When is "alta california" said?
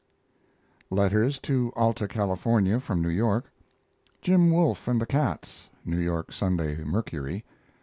1.75-2.79